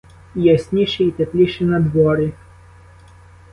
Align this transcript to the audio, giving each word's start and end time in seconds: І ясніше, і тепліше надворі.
І 0.35 0.41
ясніше, 0.45 1.03
і 1.03 1.11
тепліше 1.11 1.63
надворі. 1.65 2.33